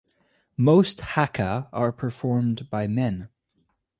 Most 0.57 1.01
haka 1.01 1.69
are 1.71 1.91
performed 1.91 2.71
by 2.71 2.87
men. 2.87 3.29